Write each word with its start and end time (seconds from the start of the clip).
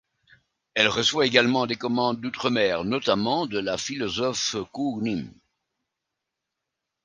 Elle 0.73 0.87
reçoit 0.87 1.27
également 1.27 1.67
des 1.67 1.75
commandes 1.75 2.19
d'outre-mer, 2.19 2.85
notamment 2.85 3.45
de 3.45 3.59
la 3.59 3.77
philosophe 3.77 4.55
Kuu 4.73 4.95
Nim. 4.99 5.31